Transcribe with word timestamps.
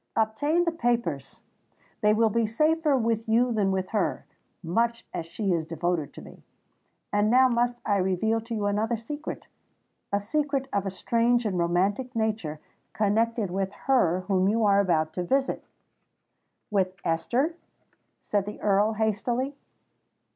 "Obtain 0.15 0.63
the 0.63 0.71
papers—they 0.71 2.11
will 2.11 2.31
be 2.31 2.47
safer 2.47 2.97
with 2.97 3.29
you 3.29 3.51
than 3.53 3.69
with 3.69 3.89
her, 3.89 4.25
much 4.63 5.05
as 5.13 5.27
she 5.27 5.53
is 5.53 5.63
devoted 5.63 6.11
to 6.11 6.23
me. 6.23 6.41
And 7.13 7.29
now 7.29 7.47
must 7.47 7.75
I 7.85 7.97
reveal 7.97 8.41
to 8.41 8.55
you 8.55 8.65
another 8.65 8.97
secret—a 8.97 10.19
secret 10.19 10.67
of 10.73 10.87
a 10.87 10.89
strange 10.89 11.45
and 11.45 11.59
romantic 11.59 12.15
nature, 12.15 12.59
connected 12.93 13.51
with 13.51 13.71
her 13.85 14.21
whom 14.21 14.49
you 14.49 14.65
are 14.65 14.79
about 14.79 15.13
to 15.13 15.23
visit——" 15.23 15.67
"With 16.71 16.95
Esther?" 17.05 17.53
said 18.23 18.47
the 18.47 18.59
Earl 18.59 18.93
hastily. 18.93 19.55